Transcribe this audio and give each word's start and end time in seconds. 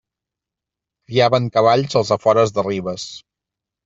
Criaven 1.11 1.49
cavalls 1.57 1.97
als 1.99 2.13
afores 2.15 2.55
de 2.57 2.65
Ribes. 2.69 3.07